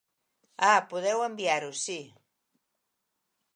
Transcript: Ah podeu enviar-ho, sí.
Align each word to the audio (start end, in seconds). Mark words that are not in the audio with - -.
Ah 0.69 0.79
podeu 0.93 1.21
enviar-ho, 1.27 1.71
sí. 1.83 1.99